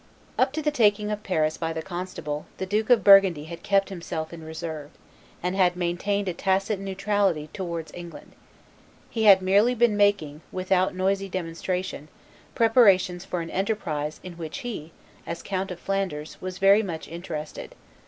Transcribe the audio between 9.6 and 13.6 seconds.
been making, without noisy demonstration, preparations for an